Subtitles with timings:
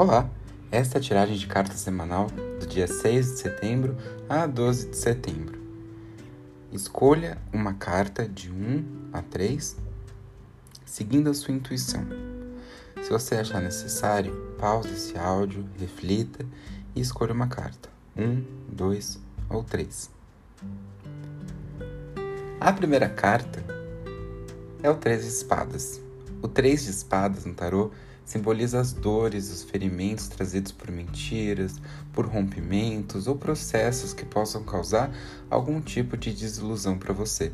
[0.00, 0.30] Olá!
[0.70, 2.28] Esta é a tiragem de cartas semanal
[2.60, 3.96] do dia 6 de setembro
[4.28, 5.60] a 12 de setembro.
[6.70, 9.76] Escolha uma carta de 1 a 3,
[10.86, 12.06] seguindo a sua intuição.
[13.02, 16.46] Se você achar necessário, pause esse áudio, reflita
[16.94, 17.88] e escolha uma carta.
[18.16, 19.18] 1, 2
[19.50, 20.10] ou 3.
[22.60, 23.64] A primeira carta
[24.80, 26.00] é o Três de Espadas.
[26.40, 27.90] O Três de Espadas no tarô
[28.28, 31.80] simboliza as dores, os ferimentos trazidos por mentiras,
[32.12, 35.10] por rompimentos ou processos que possam causar
[35.48, 37.50] algum tipo de desilusão para você.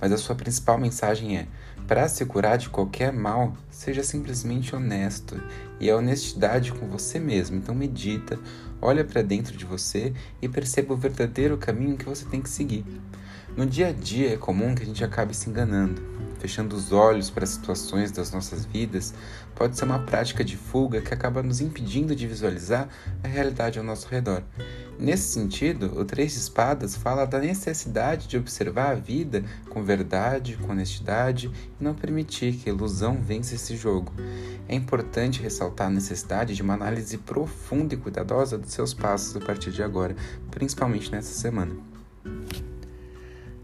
[0.00, 1.46] Mas a sua principal mensagem é:
[1.86, 5.40] para se curar de qualquer mal, seja simplesmente honesto
[5.78, 7.58] e a honestidade com você mesmo.
[7.58, 8.36] Então medita,
[8.82, 12.84] olha para dentro de você e perceba o verdadeiro caminho que você tem que seguir.
[13.56, 17.28] No dia a dia é comum que a gente acabe se enganando fechando os olhos
[17.28, 19.12] para as situações das nossas vidas,
[19.52, 22.88] pode ser uma prática de fuga que acaba nos impedindo de visualizar
[23.24, 24.44] a realidade ao nosso redor.
[24.96, 30.56] Nesse sentido, o Três de Espadas fala da necessidade de observar a vida com verdade,
[30.56, 34.12] com honestidade e não permitir que a ilusão vença esse jogo.
[34.68, 39.40] É importante ressaltar a necessidade de uma análise profunda e cuidadosa dos seus passos a
[39.40, 40.14] partir de agora,
[40.52, 41.74] principalmente nessa semana.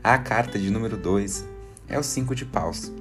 [0.02, 1.52] A carta de número 2
[1.88, 2.92] é o cinco de paus.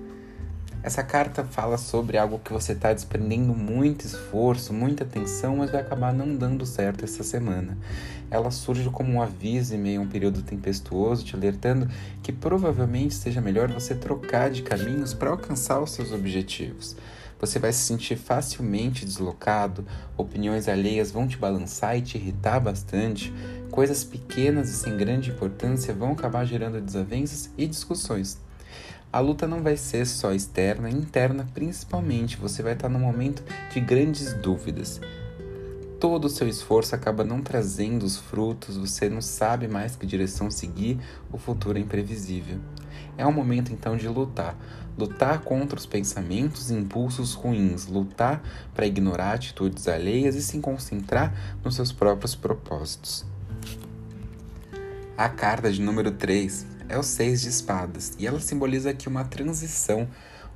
[0.84, 5.82] Essa carta fala sobre algo que você está desprendendo muito esforço, muita atenção, mas vai
[5.82, 7.78] acabar não dando certo essa semana.
[8.32, 11.88] Ela surge como um aviso em meio a um período tempestuoso, te alertando
[12.23, 16.95] que provavelmente seja melhor você trocar de caminhos para alcançar os seus objetivos.
[17.40, 19.86] Você vai se sentir facilmente deslocado,
[20.18, 23.32] opiniões alheias vão te balançar e te irritar bastante,
[23.70, 28.40] coisas pequenas e sem grande importância vão acabar gerando desavenças e discussões.
[29.14, 32.38] A luta não vai ser só externa, interna principalmente.
[32.38, 35.02] Você vai estar num momento de grandes dúvidas.
[35.99, 40.49] Todo o seu esforço acaba não trazendo os frutos, você não sabe mais que direção
[40.49, 40.98] seguir,
[41.31, 42.58] o futuro é imprevisível.
[43.17, 44.58] É um momento então de lutar.
[44.98, 48.42] Lutar contra os pensamentos e impulsos ruins, lutar
[48.73, 53.26] para ignorar atitudes alheias e se concentrar nos seus próprios propósitos.
[55.17, 59.24] A carta de número 3 é o Seis de Espadas e ela simboliza aqui uma
[59.24, 60.08] transição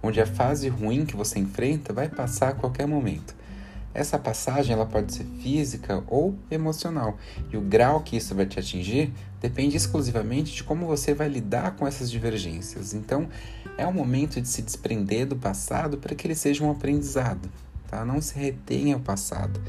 [0.04, 3.34] onde a fase ruim que você enfrenta vai passar a qualquer momento.
[3.94, 7.18] Essa passagem ela pode ser física ou emocional,
[7.50, 11.78] e o grau que isso vai te atingir depende exclusivamente de como você vai lidar
[11.78, 12.94] com essas divergências.
[12.94, 13.30] Então,
[13.78, 17.50] é o momento de se desprender do passado para que ele seja um aprendizado,
[17.88, 18.04] tá?
[18.04, 19.62] Não se retenha ao passado.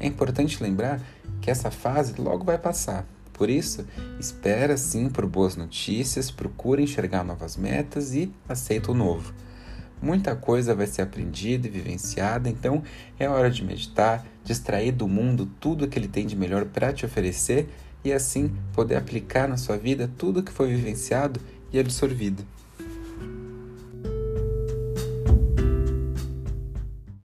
[0.00, 0.98] É importante lembrar
[1.42, 3.04] que essa fase logo vai passar.
[3.36, 3.86] Por isso,
[4.18, 9.34] espera sim por boas notícias, procura enxergar novas metas e aceita o novo.
[10.00, 12.82] Muita coisa vai ser aprendida e vivenciada, então
[13.18, 17.04] é hora de meditar, distrair do mundo tudo que ele tem de melhor para te
[17.04, 17.68] oferecer
[18.02, 21.38] e assim poder aplicar na sua vida tudo que foi vivenciado
[21.70, 22.42] e absorvido.